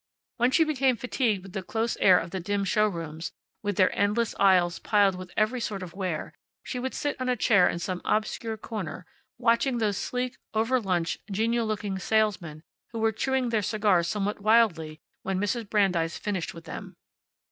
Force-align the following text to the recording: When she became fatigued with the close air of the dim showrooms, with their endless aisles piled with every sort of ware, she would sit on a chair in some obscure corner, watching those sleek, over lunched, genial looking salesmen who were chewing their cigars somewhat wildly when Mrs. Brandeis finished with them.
When 0.37 0.49
she 0.49 0.63
became 0.63 0.97
fatigued 0.97 1.43
with 1.43 1.53
the 1.53 1.61
close 1.61 1.95
air 1.97 2.17
of 2.17 2.31
the 2.31 2.39
dim 2.39 2.63
showrooms, 2.65 3.33
with 3.61 3.75
their 3.75 3.95
endless 3.95 4.33
aisles 4.39 4.79
piled 4.79 5.13
with 5.13 5.29
every 5.37 5.61
sort 5.61 5.83
of 5.83 5.93
ware, 5.93 6.33
she 6.63 6.79
would 6.79 6.95
sit 6.95 7.15
on 7.21 7.29
a 7.29 7.35
chair 7.35 7.69
in 7.69 7.77
some 7.77 8.01
obscure 8.03 8.57
corner, 8.57 9.05
watching 9.37 9.77
those 9.77 9.97
sleek, 9.99 10.37
over 10.55 10.79
lunched, 10.81 11.19
genial 11.29 11.67
looking 11.67 11.99
salesmen 11.99 12.63
who 12.93 12.97
were 12.97 13.11
chewing 13.11 13.49
their 13.49 13.61
cigars 13.61 14.07
somewhat 14.07 14.41
wildly 14.41 14.99
when 15.21 15.37
Mrs. 15.39 15.69
Brandeis 15.69 16.17
finished 16.17 16.55
with 16.55 16.63
them. 16.65 16.95